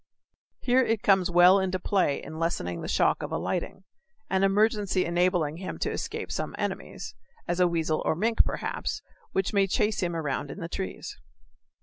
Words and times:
Here 0.61 0.81
it 0.83 1.03
comes 1.03 1.29
well 1.29 1.59
into 1.59 1.77
play 1.77 2.23
in 2.23 2.39
lessening 2.39 2.81
the 2.81 2.87
shock 2.87 3.21
of 3.21 3.31
alighting, 3.31 3.83
an 4.31 4.43
emergency 4.43 5.05
enabling 5.05 5.57
him 5.57 5.77
to 5.77 5.91
escape 5.91 6.31
some 6.31 6.55
enemies 6.57 7.13
as 7.47 7.59
a 7.59 7.67
weasel 7.67 8.01
or 8.03 8.15
mink, 8.15 8.43
perhaps 8.43 9.03
which 9.33 9.53
may 9.53 9.67
chase 9.67 10.01
him 10.01 10.15
around 10.15 10.49
in 10.49 10.59
the 10.59 10.67
trees. 10.67 11.17